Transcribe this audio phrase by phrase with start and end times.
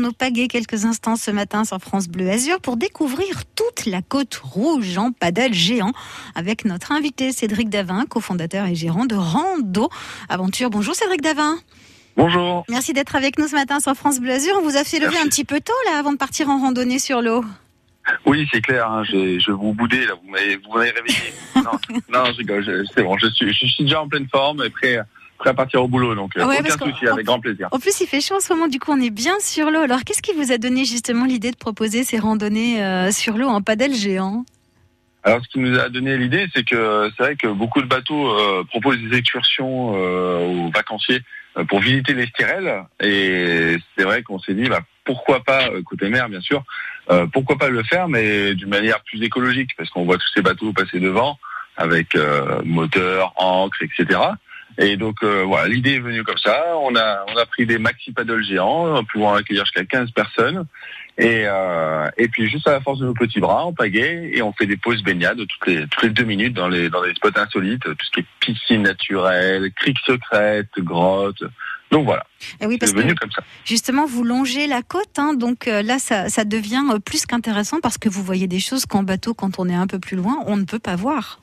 [0.00, 4.34] nos pagaies quelques instants ce matin sur France Bleu Azur pour découvrir toute la côte
[4.42, 5.92] rouge en paddle géant
[6.34, 9.90] avec notre invité Cédric Davin, cofondateur et gérant de Rando
[10.28, 10.70] Aventure.
[10.70, 11.58] Bonjour Cédric Davin.
[12.16, 12.64] Bonjour.
[12.68, 14.54] Merci d'être avec nous ce matin sur France Bleu Azur.
[14.58, 16.98] On vous a fait lever un petit peu tôt là avant de partir en randonnée
[16.98, 17.44] sur l'eau.
[18.26, 18.90] Oui, c'est clair.
[18.90, 20.14] Hein, je, vous boudais là.
[20.22, 21.32] Vous m'avez, vous m'avez réveillé.
[21.56, 21.62] non,
[22.12, 22.86] non, je rigole.
[22.94, 23.16] c'est bon.
[23.18, 24.98] Je suis, je suis déjà en pleine forme et prêt,
[25.40, 26.14] prêt à partir au boulot.
[26.14, 27.68] Donc Ouais, aucun parce qu'en- souci, avec grand plaisir.
[27.72, 29.80] En plus, il fait chaud en ce moment, du coup, on est bien sur l'eau.
[29.80, 33.48] Alors, qu'est-ce qui vous a donné justement l'idée de proposer ces randonnées euh, sur l'eau
[33.48, 34.44] en paddle géant?
[35.24, 38.28] Alors, ce qui nous a donné l'idée, c'est que c'est vrai que beaucoup de bateaux
[38.30, 41.20] euh, proposent des excursions euh, aux vacanciers
[41.58, 42.84] euh, pour visiter les styrelles.
[43.02, 46.62] Et c'est vrai qu'on s'est dit, bah, pourquoi pas, euh, côté mer, bien sûr,
[47.10, 50.42] euh, pourquoi pas le faire, mais d'une manière plus écologique, parce qu'on voit tous ces
[50.42, 51.38] bateaux passer devant
[51.76, 54.20] avec euh, moteur, ancre, etc.
[54.80, 56.76] Et donc euh, voilà, l'idée est venue comme ça.
[56.82, 60.64] On a on a pris des maxi paddles géants, pouvant accueillir jusqu'à 15 personnes.
[61.18, 64.40] Et, euh, et puis juste à la force de nos petits bras, on pagaie et
[64.40, 67.12] on fait des pauses baignades toutes les toutes les deux minutes dans les dans des
[67.14, 71.42] spots insolites, tout ce qui est piscine naturelle, crique secrète, grotte.
[71.90, 72.24] Donc voilà,
[72.60, 73.42] Eh oui, parce que comme ça.
[73.64, 77.98] justement, vous longez la côte, hein, donc euh, là, ça, ça devient plus qu'intéressant parce
[77.98, 80.56] que vous voyez des choses qu'en bateau, quand on est un peu plus loin, on
[80.56, 81.40] ne peut pas voir.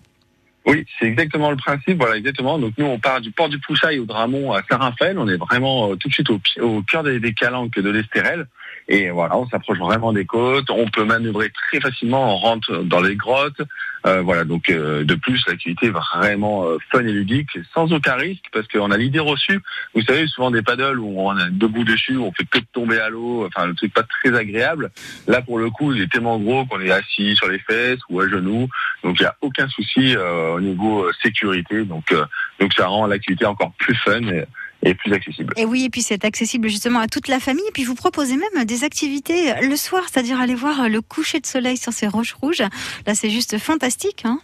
[0.67, 1.97] Oui, c'est exactement le principe.
[1.97, 2.59] Voilà, exactement.
[2.59, 5.17] Donc nous, on part du port du Poussaille au Dramont à Saint-Raphaël.
[5.17, 8.47] On est vraiment euh, tout de suite au, cœur des, calanques de l'Estérel.
[8.89, 10.69] Et voilà, on s'approche vraiment des côtes.
[10.69, 12.33] On peut manœuvrer très facilement.
[12.33, 13.61] On rentre dans les grottes.
[14.05, 14.43] Euh, voilà.
[14.43, 18.91] Donc euh, de plus, l'activité est vraiment fun et ludique, sans aucun risque, parce qu'on
[18.91, 19.61] a l'idée reçue.
[19.95, 22.99] Vous savez, souvent des paddles où on est debout dessus, on fait que de tomber
[22.99, 23.45] à l'eau.
[23.45, 24.91] Enfin, le truc pas très agréable.
[25.27, 28.19] Là, pour le coup, il est tellement gros qu'on est assis sur les fesses ou
[28.19, 28.67] à genoux.
[29.03, 30.15] Donc il n'y a aucun souci
[30.57, 31.83] au niveau euh, sécurité.
[31.85, 32.25] Donc euh,
[32.59, 34.43] donc ça rend l'activité encore plus fun et,
[34.83, 35.53] et plus accessible.
[35.57, 37.65] Et oui, et puis c'est accessible justement à toute la famille.
[37.69, 41.45] Et puis vous proposez même des activités le soir, c'est-à-dire aller voir le coucher de
[41.45, 42.63] soleil sur ces roches rouges.
[43.05, 44.23] Là, c'est juste fantastique.
[44.25, 44.39] Hein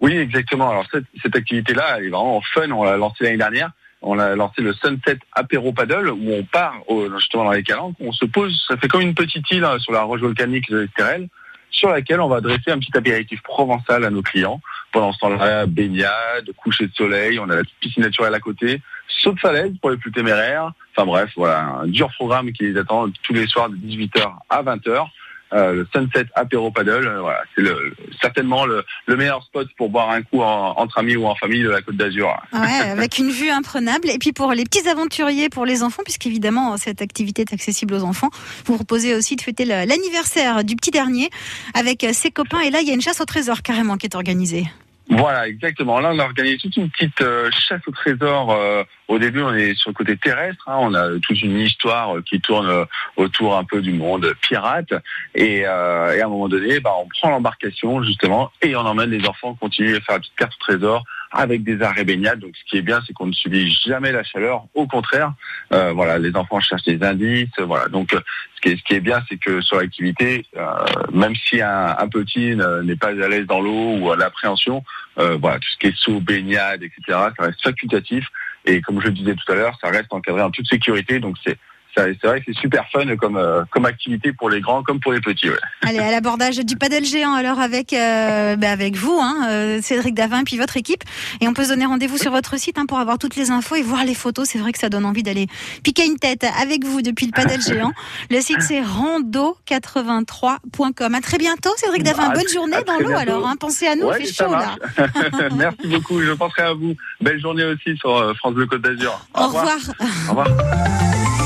[0.00, 0.70] Oui, exactement.
[0.70, 2.70] Alors cette, cette activité-là, elle est vraiment fun.
[2.70, 3.70] On l'a lancée l'année dernière.
[4.00, 7.96] On a lancé le Sunset Apéro Paddle où on part au- justement dans les calanques.
[7.98, 10.78] On se pose, ça fait comme une petite île hein, sur la roche volcanique de
[10.78, 11.28] l'Estérel,
[11.70, 14.60] sur laquelle on va dresser un petit apéritif provençal à nos clients.
[14.92, 19.32] Pendant ce temps-là, baignade, coucher de soleil, on a la piscine naturelle à côté, saut
[19.32, 20.72] de falaise pour les plus téméraires.
[20.96, 24.62] Enfin bref, voilà, un dur programme qui les attend tous les soirs de 18h à
[24.62, 25.06] 20h.
[25.52, 29.88] Euh, le Sunset Apéro Paddle, euh, voilà, c'est le, certainement le, le meilleur spot pour
[29.88, 32.28] boire un coup en- entre amis ou en famille de la Côte d'Azur.
[32.52, 32.58] Ouais,
[32.90, 34.10] avec une vue imprenable.
[34.10, 38.02] Et puis pour les petits aventuriers, pour les enfants, puisqu'évidemment cette activité est accessible aux
[38.04, 38.30] enfants,
[38.66, 41.30] vous proposez aussi de fêter l'anniversaire du petit dernier
[41.74, 42.60] avec euh, ses copains.
[42.60, 44.64] Et là, il y a une chasse au trésor carrément qui est organisée.
[45.10, 46.00] Voilà, exactement.
[46.00, 48.52] Là, on a organisé toute une petite euh, chasse au trésor.
[48.52, 50.62] euh, au début, on est sur le côté terrestre.
[50.66, 50.76] hein.
[50.78, 52.84] on a toute une histoire euh, qui tourne euh,
[53.16, 54.92] autour un peu du monde pirate.
[55.34, 59.54] Et, à un moment donné, bah, on prend l'embarcation justement et on emmène les enfants
[59.54, 62.40] continuer à faire la petite carte au trésor avec des arrêts baignades.
[62.40, 64.64] Donc, ce qui est bien, c'est qu'on ne subit jamais la chaleur.
[64.74, 65.32] Au contraire,
[65.72, 67.48] euh, voilà, les enfants cherchent des indices.
[67.58, 67.88] Voilà.
[67.88, 68.20] Donc, euh,
[68.56, 70.64] ce qui est, ce qui est bien, c'est que sur l'activité, euh,
[71.12, 74.82] même si un, un petit ne- n'est pas à l'aise dans l'eau ou à l'appréhension,
[75.18, 78.26] euh, voilà, tout ce qui est saut, baignade, etc., ça reste facultatif.
[78.64, 81.20] Et comme je le disais tout à l'heure, ça reste encadré en toute sécurité.
[81.20, 81.56] Donc c'est
[81.96, 85.12] c'est vrai que c'est super fun comme euh, comme activité pour les grands comme pour
[85.12, 85.48] les petits.
[85.48, 85.56] Ouais.
[85.82, 90.14] Allez, à l'abordage du paddle géant, alors avec, euh, bah, avec vous, hein, euh, Cédric
[90.14, 91.02] Davin, puis votre équipe.
[91.40, 93.76] Et on peut se donner rendez-vous sur votre site hein, pour avoir toutes les infos
[93.76, 94.48] et voir les photos.
[94.48, 95.46] C'est vrai que ça donne envie d'aller
[95.82, 97.92] piquer une tête avec vous depuis le paddle géant.
[98.30, 101.14] Le site, c'est rando83.com.
[101.14, 102.30] À très bientôt, Cédric Davin.
[102.30, 103.46] Bonne journée dans l'eau, alors.
[103.46, 103.56] Hein.
[103.58, 104.76] Pensez à nous, Ouais, il fait chaud, là.
[105.56, 106.20] Merci beaucoup.
[106.20, 106.94] Je penserai à vous.
[107.20, 109.20] Belle journée aussi sur France Bleu Côte d'Azur.
[109.34, 109.78] Au revoir.
[110.26, 110.48] Au revoir.